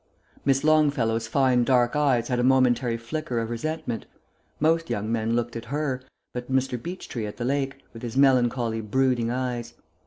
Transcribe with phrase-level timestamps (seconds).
[0.45, 4.07] Miss Longfellow's fine dark eyes had a momentary flicker of resentment.
[4.59, 6.01] Most young men looked at her,
[6.33, 6.75] but Mr.
[6.81, 9.75] Beechtree at the lake, with his melancholy brooding eyes.